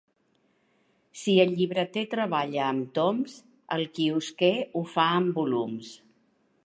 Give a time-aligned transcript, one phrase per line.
[1.23, 3.35] Si el llibreter treballa amb toms,
[3.77, 5.93] el quiosquer ho fa amb volums.